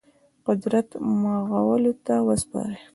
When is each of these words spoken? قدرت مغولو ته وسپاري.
قدرت 0.47 0.87
مغولو 1.23 1.93
ته 2.05 2.15
وسپاري. 2.27 2.77